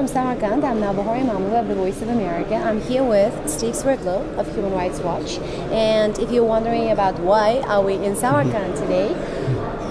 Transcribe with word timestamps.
from 0.00 0.08
Samarkand. 0.08 0.64
I'm 0.64 0.78
Navbahor 0.78 1.20
Imamova 1.20 1.60
of 1.60 1.68
the 1.68 1.74
Voice 1.74 2.00
of 2.00 2.08
America. 2.08 2.54
I'm 2.54 2.80
here 2.80 3.04
with 3.04 3.34
Steve 3.50 3.76
Swerdlow 3.76 4.22
of 4.38 4.50
Human 4.54 4.72
Rights 4.72 4.98
Watch. 5.00 5.36
And 5.70 6.18
if 6.18 6.30
you're 6.30 6.42
wondering 6.42 6.90
about 6.90 7.18
why 7.18 7.60
are 7.66 7.82
we 7.82 7.96
in 7.96 8.16
Samarkand 8.16 8.76
today, 8.82 9.08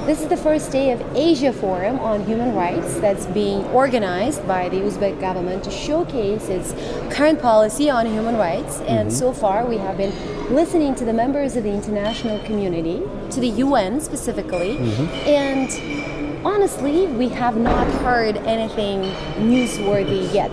this 0.07 0.19
is 0.19 0.27
the 0.27 0.35
first 0.35 0.71
day 0.71 0.93
of 0.93 1.15
Asia 1.15 1.53
Forum 1.53 1.99
on 1.99 2.25
Human 2.25 2.55
Rights 2.55 2.95
that's 2.99 3.27
being 3.27 3.63
organized 3.65 4.47
by 4.47 4.67
the 4.67 4.77
Uzbek 4.77 5.19
government 5.19 5.63
to 5.65 5.69
showcase 5.69 6.49
its 6.49 6.71
current 7.15 7.39
policy 7.39 7.91
on 7.91 8.07
human 8.07 8.35
rights. 8.35 8.79
And 8.87 9.09
mm-hmm. 9.09 9.15
so 9.15 9.31
far, 9.31 9.67
we 9.67 9.77
have 9.77 9.97
been 9.97 10.11
listening 10.51 10.95
to 10.95 11.05
the 11.05 11.13
members 11.13 11.55
of 11.55 11.65
the 11.65 11.71
international 11.71 12.43
community, 12.45 13.03
to 13.29 13.39
the 13.39 13.49
UN 13.63 14.01
specifically, 14.01 14.77
mm-hmm. 14.77 15.03
and 15.29 16.19
honestly, 16.43 17.07
we 17.07 17.29
have 17.29 17.57
not 17.57 17.87
heard 18.01 18.37
anything 18.37 19.01
newsworthy 19.37 20.33
yet. 20.33 20.51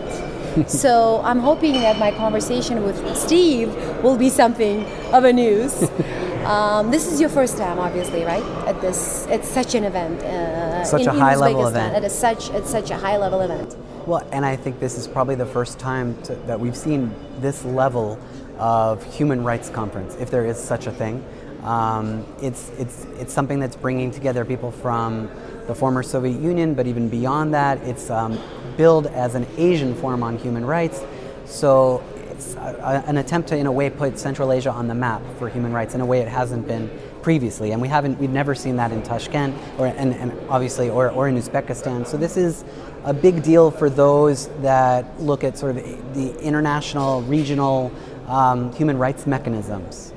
so 0.68 1.20
I'm 1.22 1.40
hoping 1.40 1.74
that 1.74 1.98
my 1.98 2.10
conversation 2.12 2.82
with 2.82 3.16
Steve 3.16 3.74
will 4.02 4.16
be 4.16 4.30
something 4.30 4.84
of 5.12 5.24
a 5.24 5.32
news. 5.32 5.88
Um, 6.46 6.92
this 6.92 7.12
is 7.12 7.20
your 7.20 7.28
first 7.28 7.58
time, 7.58 7.80
obviously, 7.80 8.22
right? 8.22 8.42
At 8.68 8.80
this, 8.80 9.26
it's 9.28 9.48
such 9.48 9.74
an 9.74 9.82
event. 9.82 10.22
Uh, 10.22 10.84
such 10.84 11.00
in, 11.00 11.08
a 11.08 11.12
high 11.12 11.34
level 11.34 11.66
event. 11.66 11.96
It 11.96 12.04
is 12.04 12.12
such, 12.12 12.50
it's 12.50 12.70
such 12.70 12.92
a 12.92 12.96
high 12.96 13.16
level 13.16 13.40
event. 13.40 13.76
Well, 14.06 14.24
and 14.30 14.46
I 14.46 14.54
think 14.54 14.78
this 14.78 14.96
is 14.96 15.08
probably 15.08 15.34
the 15.34 15.44
first 15.44 15.80
time 15.80 16.22
to, 16.22 16.36
that 16.46 16.60
we've 16.60 16.76
seen 16.76 17.12
this 17.40 17.64
level 17.64 18.16
of 18.58 19.02
human 19.12 19.42
rights 19.42 19.70
conference, 19.70 20.14
if 20.20 20.30
there 20.30 20.46
is 20.46 20.56
such 20.56 20.86
a 20.86 20.92
thing. 20.92 21.24
Um, 21.62 22.24
it's, 22.40 22.70
it's, 22.78 23.04
it's 23.18 23.32
something 23.32 23.58
that's 23.58 23.76
bringing 23.76 24.10
together 24.10 24.44
people 24.44 24.70
from 24.70 25.30
the 25.66 25.74
former 25.74 26.02
Soviet 26.02 26.40
Union, 26.40 26.74
but 26.74 26.86
even 26.86 27.08
beyond 27.08 27.54
that, 27.54 27.78
it's 27.82 28.08
um, 28.10 28.38
billed 28.76 29.06
as 29.08 29.34
an 29.34 29.46
Asian 29.56 29.94
forum 29.94 30.22
on 30.22 30.38
human 30.38 30.64
rights. 30.64 31.02
So 31.44 32.02
it's 32.30 32.54
a, 32.54 33.02
an 33.06 33.18
attempt 33.18 33.48
to, 33.48 33.56
in 33.56 33.66
a 33.66 33.72
way, 33.72 33.90
put 33.90 34.18
Central 34.18 34.52
Asia 34.52 34.70
on 34.70 34.88
the 34.88 34.94
map 34.94 35.22
for 35.38 35.48
human 35.48 35.72
rights 35.72 35.94
in 35.94 36.00
a 36.00 36.06
way 36.06 36.20
it 36.20 36.28
hasn't 36.28 36.68
been 36.68 36.90
previously, 37.22 37.72
and 37.72 37.82
we 37.82 37.88
haven't, 37.88 38.16
we've 38.20 38.30
never 38.30 38.54
seen 38.54 38.76
that 38.76 38.92
in 38.92 39.02
Tashkent, 39.02 39.52
or 39.78 39.86
and, 39.86 40.14
and 40.14 40.32
obviously, 40.48 40.88
or, 40.88 41.10
or 41.10 41.26
in 41.26 41.36
Uzbekistan. 41.36 42.06
So 42.06 42.16
this 42.16 42.36
is 42.36 42.64
a 43.02 43.12
big 43.12 43.42
deal 43.42 43.72
for 43.72 43.90
those 43.90 44.46
that 44.60 45.20
look 45.20 45.42
at 45.42 45.58
sort 45.58 45.76
of 45.76 46.14
the 46.14 46.38
international, 46.40 47.22
regional 47.22 47.90
um, 48.28 48.72
human 48.74 48.96
rights 48.96 49.26
mechanisms. 49.26 50.12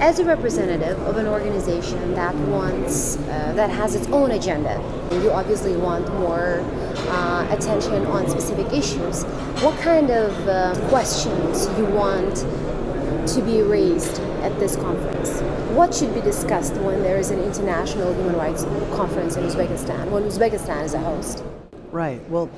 As 0.00 0.20
a 0.20 0.24
representative 0.24 0.96
of 1.08 1.16
an 1.16 1.26
organization 1.26 2.14
that 2.14 2.32
wants, 2.46 3.16
uh, 3.16 3.52
that 3.56 3.68
has 3.68 3.96
its 3.96 4.06
own 4.06 4.30
agenda, 4.30 4.80
you 5.10 5.32
obviously 5.32 5.76
want 5.76 6.08
more 6.20 6.60
uh, 7.08 7.48
attention 7.50 8.06
on 8.06 8.30
specific 8.30 8.72
issues. 8.72 9.24
What 9.60 9.76
kind 9.80 10.10
of 10.10 10.32
uh, 10.46 10.88
questions 10.88 11.66
you 11.76 11.84
want 11.86 12.36
to 13.28 13.42
be 13.42 13.60
raised 13.62 14.20
at 14.42 14.56
this 14.60 14.76
conference? 14.76 15.40
What 15.76 15.92
should 15.92 16.14
be 16.14 16.20
discussed 16.20 16.74
when 16.74 17.02
there 17.02 17.18
is 17.18 17.30
an 17.32 17.40
international 17.42 18.14
human 18.14 18.36
rights 18.36 18.62
conference 18.94 19.34
in 19.34 19.42
Uzbekistan, 19.42 20.12
when 20.12 20.22
Uzbekistan 20.22 20.84
is 20.84 20.94
a 20.94 21.00
host? 21.00 21.42
Right. 21.90 22.20
Well, 22.30 22.48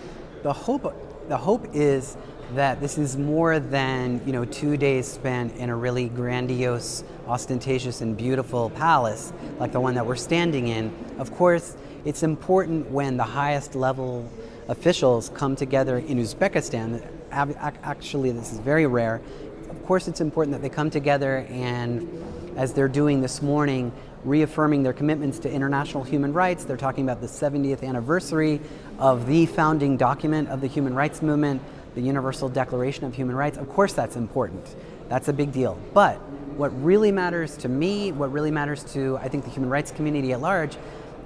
the 0.43 0.53
hope, 0.53 0.95
the 1.28 1.39
hope 1.39 1.67
is 1.72 2.19
that 2.55 2.81
this 2.81 2.99
is 2.99 3.16
more 3.16 3.61
than 3.61 4.21
you 4.27 4.33
know 4.33 4.44
two 4.44 4.77
days 4.77 5.06
spent 5.06 5.56
in 5.56 5.71
a 5.71 5.77
really 5.77 6.09
grandiose, 6.09 7.05
ostentatious, 7.27 8.00
and 8.00 8.16
beautiful 8.16 8.71
palace 8.71 9.33
like 9.59 9.72
the 9.72 9.81
one 9.81 9.94
that 9.94 10.05
we're 10.05 10.16
standing 10.16 10.69
in. 10.69 10.93
Of 11.19 11.33
course, 11.34 11.77
it's 12.05 12.22
important 12.22 12.91
when 12.91 13.16
the 13.16 13.25
highest 13.25 13.75
level 13.75 14.28
officials 14.69 15.31
come 15.34 15.56
together 15.56 15.99
in 15.99 16.19
Uzbekistan. 16.19 17.06
Actually, 17.33 18.33
this 18.33 18.53
is 18.53 18.59
very 18.59 18.87
rare. 18.87 19.21
Of 19.69 19.84
course, 19.87 20.09
it's 20.09 20.21
important 20.21 20.53
that 20.53 20.62
they 20.62 20.75
come 20.75 20.91
together 20.91 21.47
and, 21.50 22.09
as 22.56 22.72
they're 22.72 22.89
doing 22.89 23.21
this 23.21 23.43
morning, 23.43 23.93
reaffirming 24.25 24.83
their 24.83 24.93
commitments 24.93 25.39
to 25.41 25.50
international 25.50 26.05
human 26.05 26.33
rights. 26.33 26.65
They're 26.65 26.77
talking 26.77 27.05
about 27.05 27.21
the 27.21 27.27
70th 27.27 27.83
anniversary 27.83 28.60
of 28.99 29.27
the 29.27 29.47
founding 29.47 29.97
document 29.97 30.49
of 30.49 30.60
the 30.60 30.66
human 30.66 30.94
rights 30.94 31.22
movement 31.22 31.62
the 31.95 32.01
Universal 32.01 32.51
Declaration 32.51 33.05
of 33.05 33.15
Human 33.15 33.34
Rights. 33.34 33.59
Of 33.59 33.69
course, 33.69 33.93
that's 33.93 34.17
important. 34.17 34.75
That's 35.09 35.28
a 35.28 35.33
big 35.33 35.53
deal. 35.53 35.78
But 35.93 36.17
what 36.56 36.69
really 36.84 37.11
matters 37.11 37.56
to 37.59 37.69
me, 37.69 38.12
what 38.12 38.33
really 38.33 38.51
matters 38.51 38.84
to, 38.93 39.17
I 39.19 39.28
think, 39.28 39.45
the 39.45 39.51
human 39.51 39.71
rights 39.71 39.91
community 39.91 40.33
at 40.33 40.41
large, 40.41 40.77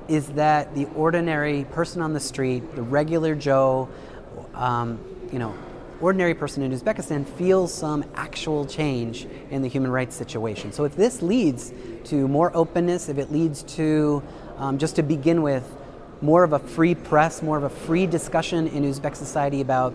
is 0.09 0.29
that 0.29 0.75
the 0.75 0.87
ordinary 0.95 1.65
person 1.73 2.03
on 2.03 2.13
the 2.13 2.21
street, 2.21 2.75
the 2.77 2.83
regular 2.83 3.35
Joe, 3.35 3.89
um, 4.55 4.99
you 5.33 5.39
know, 5.39 5.55
ordinary 6.01 6.35
person 6.35 6.63
in 6.63 6.73
Uzbekistan 6.73 7.27
feels 7.27 7.73
some 7.73 8.05
actual 8.15 8.67
change 8.67 9.27
in 9.51 9.63
the 9.63 9.69
human 9.69 9.91
rights 9.91 10.15
situation. 10.15 10.73
So 10.73 10.85
if 10.85 10.97
this 10.97 11.23
leads 11.23 11.73
to 12.05 12.29
more 12.29 12.55
openness, 12.55 13.09
if 13.09 13.19
it 13.19 13.33
leads 13.33 13.63
to, 13.75 14.23
um, 14.59 14.79
just 14.79 14.97
to 14.97 15.03
begin 15.03 15.43
with, 15.43 15.65
more 16.21 16.45
of 16.45 16.53
a 16.53 16.59
free 16.59 16.95
press, 16.95 17.43
more 17.43 17.57
of 17.57 17.65
a 17.65 17.71
free 17.71 18.07
discussion 18.07 18.67
in 18.69 18.85
Uzbek 18.85 19.17
society 19.17 19.61
about 19.61 19.95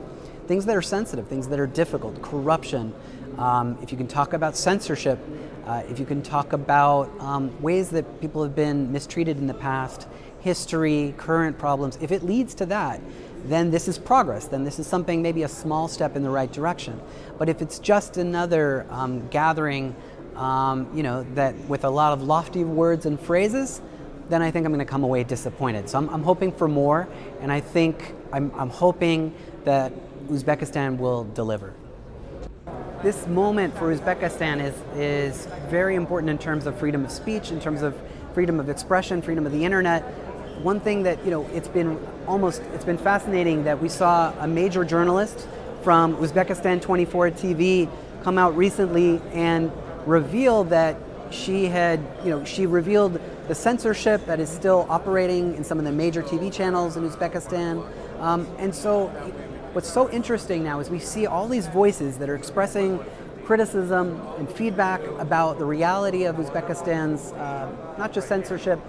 things 0.50 0.66
that 0.66 0.76
are 0.76 0.82
sensitive, 0.82 1.28
things 1.28 1.48
that 1.48 1.60
are 1.60 1.68
difficult, 1.68 2.20
corruption. 2.24 2.92
Um, 3.38 3.78
if 3.84 3.92
you 3.92 3.98
can 4.00 4.08
talk 4.08 4.34
about 4.34 4.58
censorship, 4.58 5.20
uh, 5.68 5.84
if 5.88 6.00
you 6.00 6.08
can 6.08 6.24
talk 6.24 6.54
about 6.54 7.08
um, 7.20 7.62
ways 7.62 7.92
that 7.92 8.20
people 8.20 8.42
have 8.42 8.56
been 8.56 8.92
mistreated 8.92 9.38
in 9.38 9.46
the 9.46 9.54
past, 9.54 10.08
history, 10.40 11.14
current 11.18 11.60
problems, 11.60 12.00
if 12.02 12.12
it 12.12 12.24
leads 12.24 12.56
to 12.56 12.66
that, 12.66 13.00
then 13.46 13.70
this 13.70 13.88
is 13.88 14.00
progress. 14.00 14.48
Then 14.48 14.64
this 14.64 14.80
is 14.80 14.88
something, 14.88 15.22
maybe 15.22 15.44
a 15.44 15.48
small 15.48 15.88
step 15.88 16.16
in 16.16 16.24
the 16.24 16.32
right 16.32 16.52
direction. 16.52 17.00
But 17.38 17.48
if 17.48 17.62
it's 17.62 17.78
just 17.78 18.18
another 18.18 18.88
um, 18.90 19.28
gathering, 19.28 19.96
um, 20.36 20.90
you 20.96 21.04
know, 21.04 21.28
that 21.36 21.54
with 21.68 21.84
a 21.84 21.90
lot 21.92 22.12
of 22.12 22.24
lofty 22.24 22.64
words 22.64 23.06
and 23.06 23.20
phrases, 23.20 23.82
then 24.30 24.42
I 24.42 24.50
think 24.50 24.66
I'm 24.66 24.72
going 24.72 24.86
to 24.86 24.92
come 24.92 25.04
away 25.04 25.24
disappointed. 25.24 25.90
So 25.90 26.00
I'm, 26.00 26.10
I'm 26.10 26.24
hoping 26.24 26.52
for 26.52 26.68
more, 26.68 27.08
and 27.40 27.52
I 27.52 27.60
think 27.60 28.16
I'm, 28.32 28.52
I'm 28.56 28.70
hoping 28.70 29.34
that 29.70 29.94
Uzbekistan 30.30 30.98
will 30.98 31.26
deliver. 31.36 31.76
This 33.04 33.28
moment 33.28 33.78
for 33.78 33.96
Uzbekistan 33.96 34.60
is, 34.64 34.74
is 34.98 35.46
very 35.70 35.94
important 35.94 36.32
in 36.32 36.40
terms 36.40 36.66
of 36.66 36.76
freedom 36.80 37.06
of 37.06 37.12
speech, 37.12 37.52
in 37.52 37.62
terms 37.62 37.84
of 37.84 37.96
freedom 38.34 38.60
of 38.60 38.68
expression, 38.68 39.22
freedom 39.22 39.46
of 39.46 39.52
the 39.52 39.64
internet. 39.64 40.02
One 40.64 40.80
thing 40.80 41.04
that, 41.04 41.24
you 41.24 41.30
know, 41.30 41.46
it's 41.54 41.68
been 41.68 42.00
almost, 42.26 42.64
it's 42.74 42.84
been 42.84 42.98
fascinating 42.98 43.64
that 43.66 43.80
we 43.80 43.90
saw 43.90 44.34
a 44.40 44.48
major 44.48 44.84
journalist 44.84 45.48
from 45.84 46.18
Uzbekistan 46.18 46.82
24 46.82 47.30
TV 47.30 47.88
come 48.24 48.40
out 48.40 48.58
recently 48.58 49.22
and 49.34 49.72
reveal 50.08 50.64
that 50.64 50.98
she 51.30 51.66
had, 51.66 52.00
you 52.24 52.32
know, 52.32 52.44
she 52.44 52.66
revealed 52.66 53.22
the 53.48 53.54
censorship 53.54 54.26
that 54.26 54.40
is 54.40 54.50
still 54.50 54.88
operating 54.90 55.54
in 55.54 55.64
some 55.64 55.78
of 55.78 55.86
the 55.86 55.92
major 55.92 56.24
TV 56.24 56.52
channels 56.52 56.98
in 56.98 57.08
Uzbekistan. 57.08 57.88
Um, 58.20 58.48
and 58.58 58.74
so 58.74 59.12
What's 59.74 59.88
so 59.88 60.10
interesting 60.10 60.64
now 60.64 60.80
is 60.80 60.90
we 60.90 60.98
see 60.98 61.28
all 61.28 61.48
these 61.48 61.68
voices 61.68 62.18
that 62.18 62.28
are 62.28 62.36
expressing 62.36 63.00
criticism 63.46 64.20
and 64.40 64.50
feedback 64.50 65.00
about 65.20 65.60
the 65.60 65.66
reality 65.66 66.24
of 66.24 66.38
Uzbekistan's 66.38 67.34
uh, 67.34 67.72
not 67.98 68.12
just 68.12 68.28
censorship, 68.28 68.80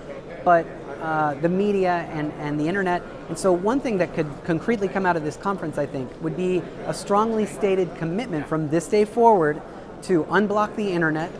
but 0.43 0.67
uh, 1.03 1.35
the 1.35 1.51
media 1.51 2.09
and, 2.13 2.33
and 2.39 2.59
the 2.59 2.67
internet. 2.67 3.03
And 3.29 3.39
so, 3.39 3.53
one 3.53 3.79
thing 3.81 3.99
that 3.99 4.15
could 4.15 4.27
concretely 4.45 4.89
come 4.89 5.05
out 5.05 5.17
of 5.17 5.23
this 5.23 5.37
conference, 5.37 5.77
I 5.77 5.85
think, 5.85 6.11
would 6.23 6.37
be 6.37 6.63
a 6.87 6.95
strongly 6.95 7.45
stated 7.45 7.95
commitment 7.97 8.47
from 8.47 8.71
this 8.71 8.87
day 8.87 9.05
forward 9.05 9.61
to 10.03 10.25
unblock 10.25 10.77
the 10.77 10.91
internet. 10.93 11.31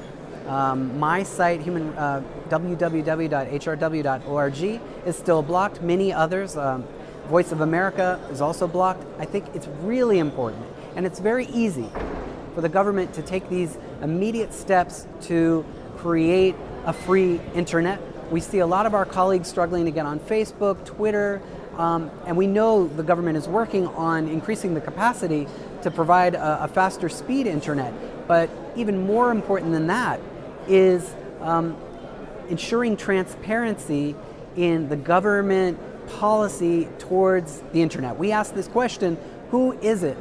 Um, 0.47 0.99
my 0.99 1.23
site, 1.23 1.63
human, 1.63 1.95
uh, 1.97 2.23
www.hrw.org, 2.49 3.21
is 5.07 5.17
still 5.17 5.43
blocked. 5.43 5.81
Many 5.81 6.13
others, 6.13 6.57
um, 6.57 6.85
Voice 7.31 7.53
of 7.53 7.61
America 7.61 8.19
is 8.33 8.41
also 8.41 8.67
blocked. 8.67 9.05
I 9.21 9.25
think 9.25 9.47
it's 9.55 9.69
really 9.83 10.19
important. 10.19 10.67
And 10.97 11.07
it's 11.07 11.21
very 11.21 11.47
easy 11.47 11.89
for 12.57 12.61
the 12.61 12.69
government 12.69 13.15
to 13.15 13.23
take 13.23 13.49
these 13.49 13.79
immediate 14.03 14.53
steps 14.53 15.07
to 15.23 15.65
create 15.97 16.57
a 16.87 16.93
free 16.93 17.41
internet. 17.55 18.01
We 18.33 18.41
see 18.41 18.59
a 18.59 18.67
lot 18.67 18.85
of 18.85 18.95
our 18.95 19.05
colleagues 19.05 19.47
struggling 19.47 19.85
to 19.85 19.93
get 19.93 20.07
on 20.07 20.19
Facebook, 20.19 20.85
Twitter, 20.85 21.41
um, 21.79 22.11
and 22.27 22.37
we 22.37 22.49
know 22.49 22.89
the 22.89 23.05
government 23.05 23.37
is 23.37 23.47
working 23.47 23.87
on 23.87 24.27
increasing 24.27 24.75
the 24.75 24.81
capacity 24.81 25.47
to 25.83 25.91
provide 25.93 26.35
a, 26.35 26.65
a 26.65 26.69
faster 26.69 27.09
speed 27.09 27.47
internet. 27.47 27.95
But 28.27 28.51
even 28.75 29.07
more 29.07 29.31
important 29.31 29.71
than 29.71 29.87
that 29.87 30.19
is 30.67 31.15
um, 31.43 31.77
ensuring 32.49 32.97
transparency 32.97 34.17
in 34.57 34.89
the 34.89 34.97
government 34.97 35.79
policy 36.19 36.89
towards 36.99 37.63
the 37.73 37.83
internet. 37.83 38.19
We 38.19 38.33
ask 38.33 38.55
this 38.55 38.69
question 38.69 39.17
who 39.51 39.73
is 39.81 40.03
it? 40.03 40.17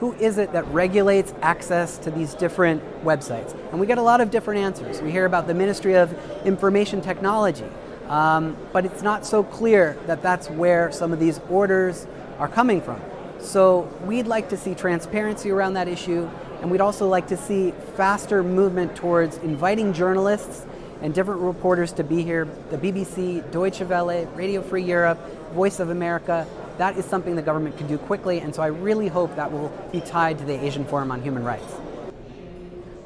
Who 0.00 0.14
is 0.14 0.38
it 0.38 0.52
that 0.52 0.66
regulates 0.68 1.32
access 1.42 1.96
to 1.98 2.10
these 2.10 2.34
different 2.34 2.82
websites? 3.04 3.56
And 3.70 3.78
we 3.78 3.86
get 3.86 3.98
a 3.98 4.02
lot 4.02 4.20
of 4.20 4.32
different 4.32 4.60
answers. 4.60 5.00
We 5.00 5.12
hear 5.12 5.26
about 5.26 5.46
the 5.46 5.54
Ministry 5.54 5.94
of 5.94 6.12
Information 6.44 7.00
Technology, 7.00 7.66
um, 8.08 8.56
but 8.72 8.84
it's 8.84 9.02
not 9.02 9.24
so 9.24 9.44
clear 9.44 9.96
that 10.06 10.20
that's 10.20 10.50
where 10.50 10.90
some 10.90 11.12
of 11.12 11.20
these 11.20 11.40
orders 11.48 12.08
are 12.40 12.48
coming 12.48 12.80
from. 12.80 13.00
So 13.38 13.88
we'd 14.04 14.26
like 14.26 14.48
to 14.48 14.56
see 14.56 14.74
transparency 14.74 15.50
around 15.50 15.74
that 15.74 15.86
issue, 15.86 16.28
and 16.60 16.70
we'd 16.70 16.80
also 16.80 17.08
like 17.08 17.28
to 17.28 17.36
see 17.36 17.72
faster 17.96 18.42
movement 18.42 18.96
towards 18.96 19.36
inviting 19.38 19.92
journalists 19.92 20.66
and 21.02 21.12
different 21.12 21.40
reporters 21.40 21.92
to 21.92 22.04
be 22.04 22.22
here. 22.22 22.48
The 22.70 22.78
BBC, 22.78 23.50
Deutsche 23.50 23.82
Welle, 23.82 24.26
Radio 24.34 24.62
Free 24.62 24.84
Europe, 24.84 25.18
Voice 25.52 25.80
of 25.80 25.90
America. 25.90 26.46
That 26.78 26.96
is 26.96 27.04
something 27.04 27.36
the 27.36 27.42
government 27.42 27.76
can 27.76 27.86
do 27.86 27.98
quickly, 27.98 28.40
and 28.40 28.54
so 28.54 28.62
I 28.62 28.68
really 28.68 29.08
hope 29.08 29.36
that 29.36 29.52
will 29.52 29.68
be 29.90 30.00
tied 30.00 30.38
to 30.38 30.44
the 30.44 30.64
Asian 30.64 30.84
Forum 30.84 31.10
on 31.10 31.20
Human 31.22 31.44
Rights. 31.44 31.74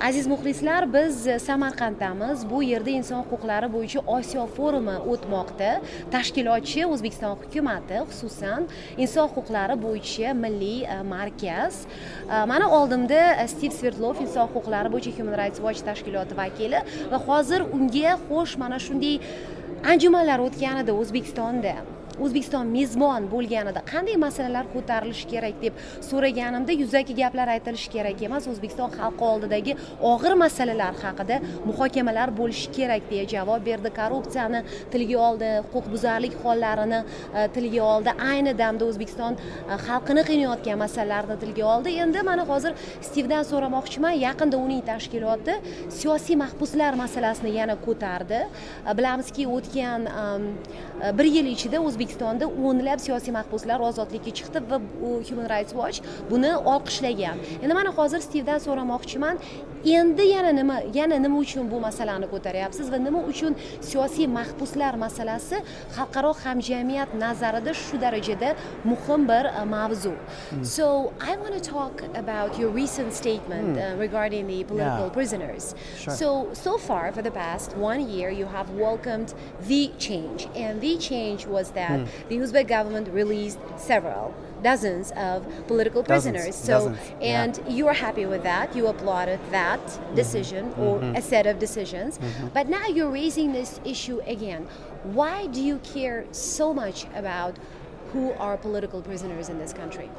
Aziz 0.01 0.27
muxlislar 0.27 0.93
biz 0.93 1.27
samarqanddamiz. 1.43 2.51
Bu 2.51 2.63
yerda 2.63 2.91
inson 2.91 3.25
huquqlari 3.25 3.69
bo'yicha 3.73 4.01
osiyo 4.17 4.47
forumi 4.57 4.97
o'tmoqda. 5.13 5.71
Tashkilotchi 6.15 6.85
o'zbekiston 6.93 7.33
hukumati 7.41 7.99
xususan 8.11 8.69
inson 8.99 9.29
huquqlari 9.35 9.77
bo'yicha 9.87 10.35
milliy 10.45 10.85
e, 10.85 11.03
markaz. 11.15 11.75
E, 11.85 12.45
mana 12.53 12.71
oldimda 12.79 13.23
e, 13.43 13.49
stiv 13.49 13.73
svertlov 13.79 14.23
inson 14.27 14.49
huquqlari 14.55 14.93
bo'yicha 14.95 15.17
human 15.19 15.37
rights 15.43 15.61
watch 15.65 15.83
tashkiloti 15.89 16.37
vakili 16.43 16.81
va 17.13 17.19
hozir 17.29 17.61
unga 17.77 18.17
xo'sh 18.29 18.57
mana 18.63 18.79
shunday 18.87 19.21
anjumanlar 19.93 20.39
o'tgan 20.47 20.83
edi 20.83 20.93
o'zbekistonda 21.01 21.77
o'zbekiston 22.25 22.67
mezbon 22.77 23.29
bo'lganida 23.33 23.81
qanday 23.93 24.17
masalalar 24.27 24.65
ko'tarilishi 24.75 25.27
kerak 25.33 25.57
deb 25.65 25.75
so'raganimda 26.11 26.73
yuzaki 26.83 27.15
gaplar 27.21 27.49
aytilishi 27.57 27.91
kerak 27.97 28.23
emas. 28.29 28.47
O'zbekiston 28.53 28.91
xalqi 28.99 29.25
oldidagi 29.33 29.77
og'ir 30.13 30.35
masalalar 30.45 30.95
haqida 31.03 31.41
muhokamalar 31.69 32.33
bo'lishi 32.41 32.71
kerak 32.79 33.11
deya 33.11 33.25
javob 33.35 33.63
berdi. 33.69 33.91
Korrupsiyani 34.01 34.63
tilga 34.93 35.19
oldi 35.29 35.51
huquqbuzarlik 35.73 36.35
hollarini 36.45 37.01
e, 37.03 37.49
tilga 37.57 37.83
oldi. 37.93 38.15
Ayni 38.31 38.53
damda 38.63 38.89
o'zbekiston 38.91 39.39
e, 39.41 39.79
xalqini 39.87 40.23
qiynayotgan 40.31 40.79
masalalarni 40.85 41.39
tilga 41.43 41.65
oldi. 41.75 41.95
Endi 42.05 42.23
mana 42.31 42.47
hozir 42.51 42.73
stivdan 43.09 43.45
so'ramoqchiman. 43.51 44.15
Yaqinda 44.27 44.57
uning 44.67 44.83
tashkiloti 44.91 45.59
siyosiy 45.99 46.37
mahbuslar 46.45 46.93
masalasini 47.03 47.57
yana 47.61 47.77
ko'tardi. 47.87 48.41
E, 48.89 48.97
bilamizki 48.99 49.49
o'tgan 49.57 50.09
bir 51.19 51.27
yil 51.37 51.47
ichida 51.55 51.79
o'zbekiston 51.87 52.06
o'zbekistonda 52.07 52.47
o'nlab 52.47 53.01
siyosiy 53.01 53.33
mahbuslar 53.39 53.81
ozodlikka 53.89 54.31
chiqdi 54.39 54.59
va 54.71 54.79
human 55.29 55.49
rights 55.55 55.75
watch 55.75 55.99
buni 56.31 56.53
olqishlagan 56.73 57.37
endi 57.63 57.75
mana 57.75 57.91
hozir 57.99 58.21
stivdan 58.29 58.59
so'ramoqchiman 58.67 59.37
endi 59.85 60.25
yana 60.35 60.53
nima 60.61 60.77
yana 60.95 61.17
nima 61.25 61.39
uchun 61.39 61.71
bu 61.71 61.81
masalani 61.81 62.27
ko'taryapsiz 62.35 62.91
va 62.93 62.99
nima 63.07 63.21
uchun 63.33 63.53
siyosiy 63.89 64.27
mahbuslar 64.39 64.95
masalasi 65.07 65.57
xalqaro 65.97 66.33
hamjamiyat 66.45 67.11
nazarida 67.25 67.75
shu 67.75 68.01
darajada 68.05 68.55
muhim 68.85 69.29
bir 69.31 69.45
e, 69.45 69.65
mavzu 69.75 70.13
mm. 70.13 70.65
so 70.65 71.13
i 71.31 71.33
want 71.43 71.55
to 71.59 71.63
talk 71.77 71.95
about 72.23 72.59
your 72.61 72.71
recent 72.81 73.13
statement 73.21 73.77
mm. 73.77 73.83
uh, 73.85 73.99
regarding 74.05 74.45
the 74.53 74.65
political 74.65 75.07
yeah. 75.09 75.17
prisoners 75.19 75.65
sure. 76.03 76.15
so 76.21 76.29
so 76.65 76.73
far 76.89 77.13
for 77.17 77.23
the 77.29 77.35
past 77.43 77.69
one 77.91 78.01
year 78.15 78.29
you 78.41 78.47
have 78.57 78.69
welcomed 78.85 79.31
the 79.71 79.83
change 80.07 80.41
and 80.65 80.81
the 80.87 80.95
change 81.11 81.47
was 81.57 81.67
that 81.81 81.96
that 82.05 82.07
mm. 82.07 82.29
the 82.29 82.37
Uzbek 82.37 82.69
government 82.69 83.09
released 83.09 83.59
several 83.77 84.35
dozens 84.63 85.13
of 85.13 85.47
political 85.67 86.03
prisoners. 86.03 86.47
Dozens, 86.47 86.67
so, 86.67 86.89
dozens, 86.89 87.13
and 87.21 87.59
yeah. 87.59 87.75
you 87.75 87.89
are 87.89 87.95
happy 87.95 88.27
with 88.27 88.43
that. 88.43 88.75
You 88.75 88.87
applauded 88.89 89.39
that 89.51 89.81
mm-hmm. 89.81 90.15
decision 90.15 90.71
mm-hmm. 90.71 90.81
or 90.81 90.99
mm-hmm. 91.01 91.17
a 91.17 91.23
set 91.23 91.47
of 91.47 91.59
decisions. 91.59 92.19
Mm-hmm. 92.19 92.49
But 92.49 92.69
now 92.69 92.87
you're 92.87 93.11
raising 93.11 93.53
this 93.53 93.81
issue 93.85 94.21
again. 94.27 94.67
Why 95.05 95.47
do 95.47 95.63
you 95.63 95.79
care 95.79 96.25
so 96.33 96.75
much 96.75 97.07
about 97.15 97.57
who 98.13 98.33
are 98.33 98.57
political 98.57 99.03
prisoners 99.03 99.49
in 99.49 99.59
this 99.59 99.73
country? 99.73 100.11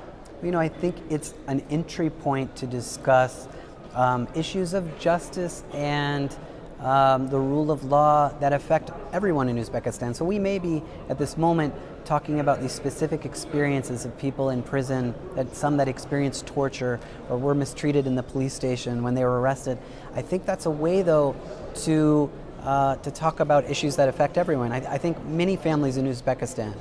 You 0.44 0.52
know, 0.52 0.60
I 0.60 0.70
think 0.70 0.96
it's 1.10 1.34
an 1.48 1.62
entry 1.70 2.10
point 2.10 2.56
to 2.58 2.68
discuss 2.68 3.48
um, 3.96 4.28
issues 4.36 4.74
of 4.74 5.00
justice 5.00 5.64
and 5.74 6.36
um, 6.80 7.30
the 7.30 7.40
rule 7.40 7.72
of 7.72 7.84
law 7.84 8.30
that 8.40 8.54
affect 8.54 8.92
everyone 9.12 9.50
in 9.50 9.58
Uzbekistan. 9.58 10.16
So 10.16 10.26
we 10.26 10.40
may 10.40 10.60
be 10.60 10.84
at 11.10 11.18
this 11.18 11.38
moment 11.38 11.74
talking 12.06 12.40
about 12.40 12.62
these 12.62 12.72
specific 12.72 13.26
experiences 13.26 14.06
of 14.06 14.18
people 14.18 14.50
in 14.50 14.64
prison, 14.64 15.14
that 15.36 15.56
some 15.56 15.78
that 15.78 15.88
experienced 15.88 16.46
torture 16.46 17.00
or 17.30 17.38
were 17.38 17.56
mistreated 17.56 18.08
in 18.08 18.16
the 18.16 18.24
police 18.24 18.54
station 18.54 19.04
when 19.04 19.16
they 19.16 19.24
were 19.24 19.42
arrested. 19.42 19.78
I 20.16 20.22
think 20.22 20.46
that's 20.46 20.66
a 20.66 20.72
way, 20.72 21.02
though, 21.02 21.36
to 21.84 22.30
uh, 22.64 22.96
to 22.98 23.12
talk 23.12 23.40
about 23.40 23.70
issues 23.70 23.96
that 23.96 24.10
affect 24.10 24.38
everyone. 24.38 24.72
I, 24.72 24.96
I 24.96 24.98
think 24.98 25.24
many 25.26 25.56
families 25.56 25.98
in 25.98 26.06
Uzbekistan 26.06 26.74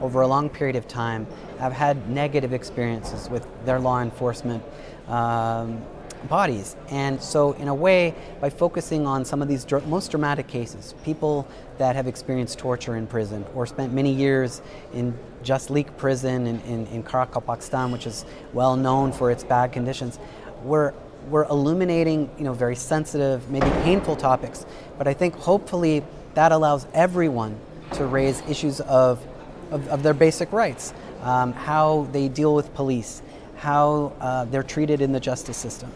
over 0.00 0.20
a 0.20 0.26
long 0.26 0.48
period 0.48 0.76
of 0.76 0.86
time 0.86 1.26
have 1.58 1.72
had 1.72 2.08
negative 2.08 2.52
experiences 2.52 3.30
with 3.30 3.46
their 3.64 3.80
law 3.80 4.00
enforcement 4.00 4.62
um, 5.08 5.82
bodies. 6.28 6.76
And 6.88 7.22
so, 7.22 7.52
in 7.52 7.68
a 7.68 7.74
way, 7.74 8.14
by 8.40 8.50
focusing 8.50 9.06
on 9.06 9.24
some 9.24 9.42
of 9.42 9.48
these 9.48 9.64
dr- 9.64 9.86
most 9.86 10.10
dramatic 10.10 10.46
cases, 10.46 10.94
people 11.04 11.46
that 11.78 11.96
have 11.96 12.06
experienced 12.06 12.58
torture 12.58 12.96
in 12.96 13.06
prison 13.06 13.44
or 13.54 13.66
spent 13.66 13.92
many 13.92 14.12
years 14.12 14.62
in 14.92 15.18
Just 15.42 15.68
Jaslyk 15.68 15.96
prison 15.96 16.46
in, 16.46 16.60
in, 16.60 16.86
in 16.88 17.02
Karakalpakstan, 17.02 17.92
which 17.92 18.06
is 18.06 18.24
well 18.52 18.76
known 18.76 19.12
for 19.12 19.30
its 19.30 19.44
bad 19.44 19.72
conditions, 19.72 20.18
we're, 20.62 20.92
we're 21.28 21.44
illuminating 21.44 22.30
you 22.38 22.44
know, 22.44 22.52
very 22.52 22.76
sensitive, 22.76 23.50
maybe 23.50 23.68
painful 23.82 24.16
topics. 24.16 24.64
But 24.98 25.08
I 25.08 25.14
think 25.14 25.34
hopefully 25.34 26.04
that 26.34 26.52
allows 26.52 26.86
everyone 26.94 27.58
to 27.94 28.06
raise 28.06 28.40
issues 28.48 28.80
of, 28.80 29.24
of, 29.70 29.86
of 29.88 30.02
their 30.02 30.14
basic 30.14 30.52
rights, 30.52 30.94
um, 31.22 31.52
how 31.52 32.08
they 32.12 32.28
deal 32.28 32.54
with 32.54 32.72
police, 32.74 33.22
how 33.56 34.12
uh, 34.20 34.44
they're 34.46 34.62
treated 34.62 35.00
in 35.00 35.12
the 35.12 35.20
justice 35.20 35.56
system. 35.56 35.92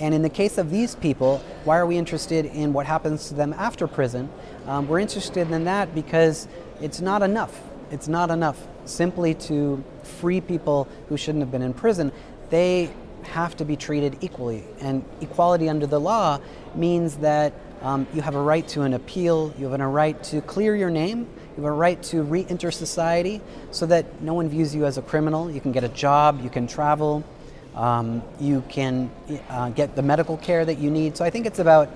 And 0.00 0.14
in 0.14 0.22
the 0.22 0.30
case 0.30 0.56
of 0.56 0.70
these 0.70 0.94
people, 0.94 1.42
why 1.64 1.78
are 1.78 1.86
we 1.86 1.98
interested 1.98 2.46
in 2.46 2.72
what 2.72 2.86
happens 2.86 3.28
to 3.28 3.34
them 3.34 3.52
after 3.52 3.86
prison? 3.86 4.30
Um, 4.66 4.88
we're 4.88 4.98
interested 4.98 5.50
in 5.50 5.64
that 5.64 5.94
because 5.94 6.48
it's 6.80 7.00
not 7.00 7.22
enough. 7.22 7.60
It's 7.90 8.08
not 8.08 8.30
enough 8.30 8.66
simply 8.86 9.34
to 9.34 9.84
free 10.02 10.40
people 10.40 10.88
who 11.08 11.16
shouldn't 11.16 11.42
have 11.42 11.50
been 11.50 11.62
in 11.62 11.74
prison. 11.74 12.12
They 12.48 12.90
have 13.24 13.56
to 13.58 13.64
be 13.64 13.76
treated 13.76 14.16
equally. 14.22 14.64
And 14.80 15.04
equality 15.20 15.68
under 15.68 15.86
the 15.86 16.00
law 16.00 16.40
means 16.74 17.16
that 17.18 17.52
um, 17.82 18.06
you 18.14 18.22
have 18.22 18.34
a 18.34 18.40
right 18.40 18.66
to 18.68 18.82
an 18.82 18.94
appeal, 18.94 19.54
you 19.58 19.68
have 19.68 19.80
a 19.80 19.86
right 19.86 20.22
to 20.24 20.40
clear 20.42 20.76
your 20.76 20.90
name, 20.90 21.20
you 21.56 21.62
have 21.62 21.64
a 21.64 21.72
right 21.72 22.02
to 22.04 22.22
re 22.22 22.46
enter 22.48 22.70
society 22.70 23.40
so 23.70 23.86
that 23.86 24.22
no 24.22 24.34
one 24.34 24.48
views 24.48 24.74
you 24.74 24.84
as 24.84 24.98
a 24.98 25.02
criminal. 25.02 25.50
You 25.50 25.60
can 25.60 25.72
get 25.72 25.84
a 25.84 25.88
job, 25.88 26.42
you 26.42 26.50
can 26.50 26.66
travel, 26.66 27.24
um, 27.74 28.22
you 28.38 28.62
can 28.68 29.10
uh, 29.48 29.70
get 29.70 29.96
the 29.96 30.02
medical 30.02 30.36
care 30.36 30.64
that 30.64 30.78
you 30.78 30.90
need. 30.90 31.16
So 31.16 31.24
I 31.24 31.30
think 31.30 31.46
it's 31.46 31.58
about 31.58 31.88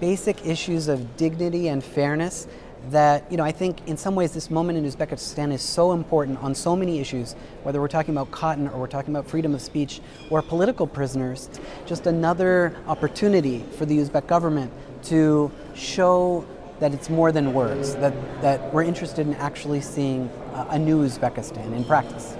basic 0.00 0.46
issues 0.46 0.88
of 0.88 1.16
dignity 1.16 1.68
and 1.68 1.82
fairness 1.82 2.46
that, 2.90 3.30
you 3.30 3.36
know, 3.36 3.44
I 3.44 3.52
think 3.52 3.86
in 3.86 3.96
some 3.96 4.14
ways 4.14 4.32
this 4.32 4.50
moment 4.50 4.78
in 4.78 4.84
Uzbekistan 4.84 5.52
is 5.52 5.62
so 5.62 5.92
important 5.92 6.38
on 6.42 6.54
so 6.54 6.76
many 6.76 7.00
issues, 7.00 7.34
whether 7.62 7.80
we're 7.80 7.88
talking 7.88 8.14
about 8.14 8.30
cotton 8.30 8.68
or 8.68 8.78
we're 8.80 8.86
talking 8.86 9.14
about 9.14 9.28
freedom 9.28 9.54
of 9.54 9.60
speech 9.60 10.00
or 10.30 10.40
political 10.42 10.86
prisoners, 10.86 11.48
just 11.86 12.06
another 12.06 12.76
opportunity 12.86 13.64
for 13.72 13.84
the 13.84 13.98
Uzbek 13.98 14.26
government 14.26 14.72
to 15.04 15.50
show 15.74 16.46
that 16.80 16.94
it's 16.94 17.10
more 17.10 17.32
than 17.32 17.52
words, 17.52 17.96
that, 17.96 18.14
that 18.40 18.72
we're 18.72 18.84
interested 18.84 19.26
in 19.26 19.34
actually 19.34 19.80
seeing 19.80 20.30
a 20.54 20.78
new 20.78 21.04
Uzbekistan 21.04 21.74
in 21.74 21.84
practice. 21.84 22.36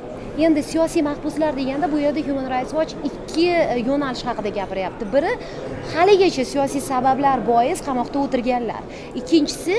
Endi 0.47 0.62
siyosiy 0.62 1.02
mahbuslar 1.02 1.57
deganda 1.57 1.92
bu 1.92 1.99
yerda 1.99 2.21
human 2.28 2.47
rights 2.50 2.73
watch 2.78 2.95
ikki 3.09 3.47
e, 3.50 3.78
yo'nalish 3.88 4.25
haqida 4.28 4.50
gapiryapti. 4.59 5.04
Biri 5.14 5.33
haligacha 5.95 6.45
siyosiy 6.52 6.83
sabablar 6.90 7.42
bois 7.47 7.83
qamoqda 7.88 8.18
o'tirganlar. 8.25 8.83
Ikkinchisi 9.21 9.78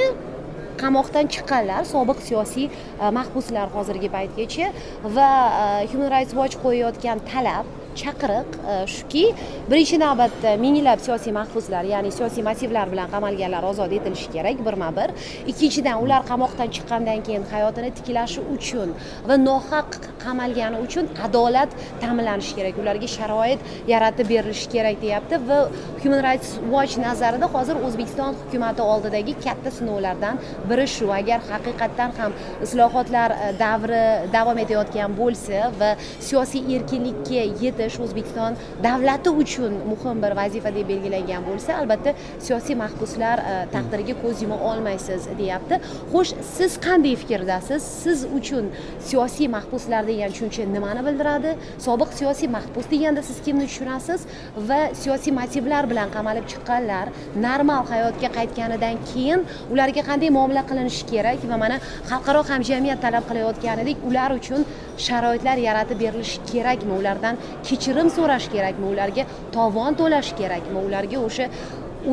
qamoqdan 0.81 1.31
chiqqanlar 1.33 1.83
sobiq 1.93 2.19
siyosiy 2.27 2.67
e, 2.67 3.11
mahbuslar 3.19 3.67
hozirgi 3.75 4.09
paytgacha 4.15 4.71
va 5.17 5.29
e, 5.63 5.87
human 5.91 6.09
rights 6.15 6.33
watch 6.39 6.55
qo'yayotgan 6.65 7.23
talab 7.31 7.65
chaqiriq 8.01 8.49
e, 8.73 8.75
shuki 8.95 9.25
birinchi 9.71 9.97
navbatda 10.05 10.51
minglab 10.65 10.99
siyosiy 11.05 11.33
mahbuslar 11.39 11.83
ya'ni 11.93 12.11
siyosiy 12.17 12.43
massivlar 12.49 12.87
bilan 12.93 13.07
qamalganlar 13.15 13.63
ozod 13.71 13.91
etilishi 13.97 14.29
kerak 14.35 14.57
birma 14.67 14.89
bir 14.99 15.09
ikkinchidan 15.51 15.97
ular 16.03 16.21
qamoqdan 16.31 16.69
chiqqandan 16.75 17.19
keyin 17.27 17.43
hayotini 17.53 17.91
tiklashi 17.97 18.41
uchun 18.55 18.89
va 19.29 19.35
nohaq 19.49 19.89
qamalgani 20.25 20.77
uchun 20.85 21.05
adolat 21.25 21.71
ta'minlanishi 22.01 22.53
kerak 22.57 22.75
ularga 22.83 23.07
sharoit 23.17 23.59
yaratib 23.93 24.27
berilishi 24.33 24.67
kerak 24.75 24.97
deyapti 25.05 25.35
va 25.49 25.59
human 26.03 26.21
rights 26.27 26.49
watch 26.73 26.93
nazarida 27.07 27.47
hozir 27.55 27.75
o'zbekiston 27.87 28.31
hukumati 28.41 28.81
oldidagi 28.91 29.33
katta 29.45 29.71
sinovlardan 29.77 30.35
biri 30.69 30.87
shu. 30.95 31.05
Agar 31.19 31.39
haqiqatdan 31.51 32.11
ham 32.19 32.31
islohotlar 32.65 33.29
e, 33.45 33.47
davri 33.63 34.03
davom 34.35 34.57
etayotgan 34.63 35.15
bo'lsa 35.21 35.71
va 35.79 35.89
siyosiy 36.27 36.61
erkinlikka 36.75 37.43
yetish 37.63 37.88
qilish 37.89 37.99
o'zbekiston 38.05 38.53
davlati 38.83 39.29
uchun 39.29 39.73
muhim 39.91 40.21
bir 40.23 40.31
vazifa 40.39 40.69
deb 40.75 40.87
belgilangan 40.89 41.43
bo'lsa 41.49 41.77
albatta 41.81 42.13
siyosiy 42.45 42.75
mahbuslar 42.83 43.37
e, 43.39 43.53
taqdiriga 43.75 44.15
ko'z 44.23 44.41
yuma 44.43 44.57
olmaysiz 44.69 45.21
deyapti. 45.39 45.79
Xo'sh 46.13 46.31
siz 46.55 46.77
qanday 46.85 47.15
fikrdasiz? 47.21 47.81
Siz 48.03 48.25
uchun 48.39 48.65
siyosiy 49.09 49.47
mahbuslar 49.57 50.07
degan 50.07 50.29
tushuncha 50.33 50.63
nimani 50.75 51.01
bildiradi? 51.07 51.55
Sobiq 51.87 52.09
siyosiy 52.19 52.49
mahbus 52.57 52.85
deganda 52.93 53.21
siz 53.29 53.37
kimni 53.45 53.65
tushunasiz? 53.71 54.21
Va 54.69 54.81
siyosiy 55.01 55.33
motivlar 55.39 55.83
bilan 55.91 56.09
qamalib 56.15 56.45
chiqqanlar 56.51 57.05
normal 57.45 57.83
hayotga 57.91 58.29
qaytganidan 58.37 58.95
keyin 59.09 59.39
ularga 59.73 60.01
qanday 60.09 60.29
muomala 60.37 60.63
qilinishi 60.69 61.03
kerak 61.11 61.39
va 61.51 61.57
mana 61.63 61.77
xalqaro 62.11 62.41
hamjamiyat 62.51 62.99
talab 63.05 63.23
qilayotganidek 63.29 63.97
ular 64.09 64.31
uchun 64.39 64.61
sharoitlar 65.07 65.57
yaratib 65.67 65.97
berilishi 66.03 66.39
kerakmi? 66.51 66.93
Ulardan 67.01 67.35
kechirim 67.69 68.09
so'rash 68.17 68.47
kerakmi? 68.55 68.85
Ularga 68.93 69.23
tovon 69.55 69.91
to'lash 69.99 70.31
kerakmi? 70.39 70.79
Ularga 70.87 71.17
o'sha 71.27 71.47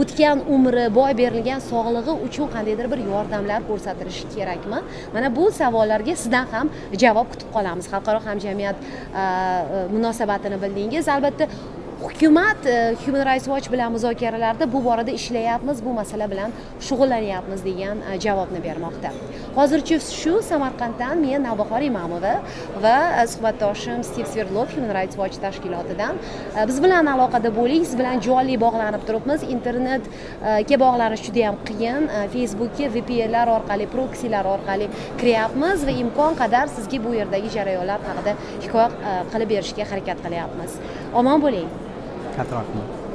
o'tgan 0.01 0.41
umri 0.55 0.85
boy 0.99 1.13
berilgan 1.21 1.61
sog'lig'i 1.71 2.13
uchun 2.27 2.49
qandaydir 2.55 2.87
bir 2.93 3.01
yordamlar 3.11 3.61
ko'rsatilishi 3.69 4.25
kerakmi? 4.35 4.81
Mana 5.15 5.29
bu 5.37 5.45
savollarga 5.61 6.15
sizdan 6.23 6.47
ham 6.55 6.67
javob 7.03 7.27
kutib 7.33 7.49
qolamiz. 7.57 7.87
Xalqaro 7.93 8.21
hamjamiyat 8.29 8.77
munosabatini 9.95 10.59
bildingiz. 10.65 11.09
Albatta 11.17 11.47
hukumat 12.03 12.67
e, 12.67 12.95
human 13.07 13.25
rights 13.25 13.47
watch 13.47 13.71
bilan 13.73 13.93
muzokaralarda 13.93 14.73
bu 14.73 14.85
borada 14.85 15.11
ishlayapmiz 15.11 15.85
bu 15.85 15.93
masala 15.93 16.31
bilan 16.31 16.51
shug'ullanyapmiz 16.81 17.65
degan 17.65 17.99
e, 18.13 18.21
javobni 18.21 18.61
bermoqda. 18.65 19.11
Hozircha 19.57 20.01
shu 20.01 20.43
samarqanddan 20.43 21.17
men 21.27 21.43
navbahor 21.49 21.81
imamova 21.81 22.35
va 22.83 22.97
e, 23.23 23.27
suhbatdoshim 23.33 24.05
stiv 24.09 24.27
sverdlov 24.33 24.69
human 24.75 24.93
rights 24.99 25.17
watch 25.21 25.39
tashkilotidan. 25.45 26.21
Biz 26.69 26.83
bilan 26.85 27.07
aloqada 27.15 27.55
bo'ling 27.61 27.85
siz 27.89 27.97
bilan 28.01 28.21
jonli 28.29 28.61
bog'lanib 28.65 29.09
turibmiz. 29.09 29.41
Internetga 29.57 30.81
bog'lanish 30.85 31.25
juda 31.29 31.43
yam 31.47 31.57
qiyin 31.69 32.11
facebookka 32.35 32.93
vpnlar 32.97 33.55
orqali 33.57 33.89
proksilar 33.97 34.45
orqali 34.55 34.91
kiryapmiz 35.21 35.89
va 35.89 35.97
imkon 36.05 36.37
qadar 36.43 36.69
sizga 36.77 37.03
bu 37.09 37.17
yerdagi 37.21 37.57
jarayonlar 37.57 38.07
haqida 38.11 38.37
hikoya 38.65 39.19
qilib 39.33 39.49
berishga 39.57 39.91
harakat 39.91 40.25
qilyapmiz. 40.29 40.81
Omon 41.23 41.41
bo'ling. 41.49 41.69
Até 42.37 42.43
a 42.43 42.45
próxima. 42.45 43.06